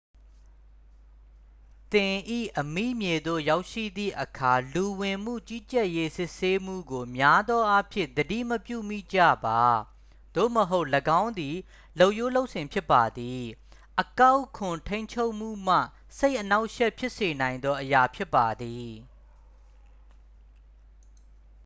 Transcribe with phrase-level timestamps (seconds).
[1.93, 2.15] သင်၏
[2.57, 9.61] အမိမြေသို့ရောက်ရှိသည့်အခါ လူဝင်မှုကြီးကြပ်ရေးစစ်ဆေးမှုကို များသောအားဖြင့် သတိမပြုမိကြပါ
[10.35, 10.87] သို့မဟုတ်
[11.21, 11.55] ၎င်းသည်
[11.99, 13.41] လုပ်ရိုးလုပ်စဉ်ဖြစ်ပါသည်
[14.01, 15.79] အကောက်ခွန်ထိန်းချုပ်မှုမှာ
[16.17, 18.87] စိတ်အနှောင့်အယှက်ဖြစ်စေနိုင်သောအရာဖြစ်ပါသည်